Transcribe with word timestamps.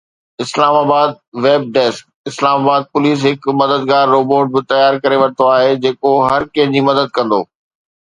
اسلام 0.43 0.73
آباد 0.83 1.11
(ويب 1.43 1.61
ڊيسڪ) 1.75 2.01
اسلام 2.31 2.57
آباد 2.63 2.83
پوليس 2.93 3.19
هڪ 3.29 3.55
مددگار 3.61 4.05
روبوٽ 4.15 4.45
به 4.57 4.67
تيار 4.73 5.01
ڪري 5.07 5.23
ورتو 5.23 5.49
آهي 5.55 5.73
جيڪو 5.87 6.19
هر 6.29 6.51
ڪنهن 6.55 6.77
جي 6.79 6.87
مدد 6.93 7.17
ڪندو 7.19 7.45